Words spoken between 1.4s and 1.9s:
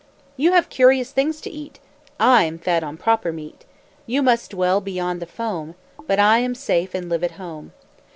to eat,